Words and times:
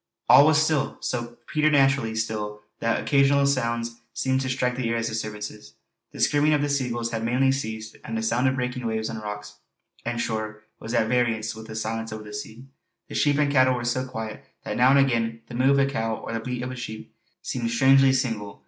All 0.27 0.47
was 0.47 0.57
still, 0.59 0.97
so 1.01 1.37
preternaturally 1.45 2.15
still 2.15 2.63
that 2.79 2.99
occasional 2.99 3.45
sounds 3.45 4.01
seemed 4.13 4.41
to 4.41 4.49
strike 4.49 4.75
the 4.75 4.87
ear 4.87 4.97
as 4.97 5.09
disturbances. 5.09 5.75
The 6.11 6.19
screaming 6.19 6.53
of 6.55 6.63
the 6.63 6.69
seagulls 6.69 7.11
had 7.11 7.23
mainly 7.23 7.51
ceased, 7.51 7.95
and 8.03 8.17
the 8.17 8.23
sound 8.23 8.47
of 8.47 8.55
breaking 8.55 8.87
waves 8.87 9.11
on 9.11 9.19
rocks 9.19 9.59
and 10.03 10.19
shore 10.19 10.63
was 10.79 10.95
at 10.95 11.07
variance 11.07 11.53
with 11.53 11.67
the 11.67 11.75
silence 11.75 12.11
over 12.11 12.23
the 12.23 12.33
sea; 12.33 12.65
the 13.09 13.13
sheep 13.13 13.37
and 13.37 13.51
cattle 13.51 13.75
were 13.75 13.85
so 13.85 14.03
quiet 14.07 14.43
that 14.63 14.75
now 14.75 14.89
and 14.89 14.97
again 14.97 15.41
the 15.49 15.53
"moo" 15.53 15.69
of 15.69 15.77
a 15.77 15.85
cow 15.85 16.15
or 16.15 16.33
the 16.33 16.39
bleat 16.39 16.63
of 16.63 16.71
a 16.71 16.75
sheep 16.75 17.13
seemed 17.43 17.69
strangely 17.69 18.11
single. 18.11 18.59